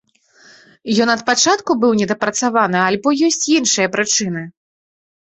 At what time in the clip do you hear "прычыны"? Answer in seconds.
3.99-4.43